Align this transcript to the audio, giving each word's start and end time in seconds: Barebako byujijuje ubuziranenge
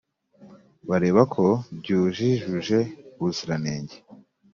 Barebako 0.89 1.45
byujijuje 1.77 2.79
ubuziranenge 3.19 3.97